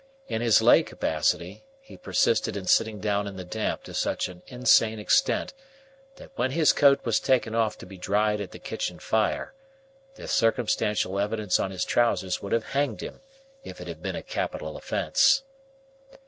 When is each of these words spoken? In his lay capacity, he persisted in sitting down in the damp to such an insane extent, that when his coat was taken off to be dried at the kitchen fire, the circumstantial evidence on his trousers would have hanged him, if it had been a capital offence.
In 0.27 0.41
his 0.41 0.63
lay 0.63 0.81
capacity, 0.81 1.63
he 1.79 1.95
persisted 1.95 2.57
in 2.57 2.65
sitting 2.65 2.99
down 2.99 3.27
in 3.27 3.35
the 3.35 3.43
damp 3.43 3.83
to 3.83 3.93
such 3.93 4.27
an 4.29 4.41
insane 4.47 4.97
extent, 4.97 5.53
that 6.15 6.31
when 6.35 6.49
his 6.49 6.73
coat 6.73 7.05
was 7.05 7.19
taken 7.19 7.53
off 7.53 7.77
to 7.77 7.85
be 7.85 7.99
dried 7.99 8.41
at 8.41 8.49
the 8.49 8.57
kitchen 8.57 8.97
fire, 8.97 9.53
the 10.15 10.27
circumstantial 10.27 11.19
evidence 11.19 11.59
on 11.59 11.69
his 11.69 11.85
trousers 11.85 12.41
would 12.41 12.51
have 12.51 12.63
hanged 12.69 13.01
him, 13.01 13.21
if 13.63 13.79
it 13.79 13.87
had 13.87 14.01
been 14.01 14.15
a 14.15 14.23
capital 14.23 14.75
offence. 14.75 15.43